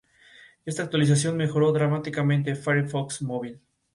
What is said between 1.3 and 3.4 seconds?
mejoró dramáticamente Firefox